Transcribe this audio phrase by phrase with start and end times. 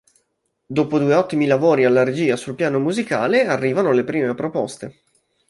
[0.65, 4.95] Dopo due ottimi lavori alla regia sul piano musicale arrivano le prime proposte.